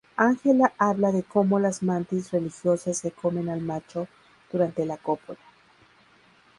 [0.17, 4.07] Angela Habla de cómo las mantis religiosas se comen al macho
[4.51, 5.37] durante la cópula.